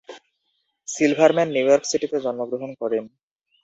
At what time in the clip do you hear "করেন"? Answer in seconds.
2.81-3.03